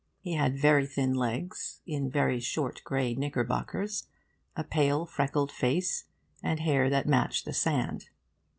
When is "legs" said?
1.13-1.81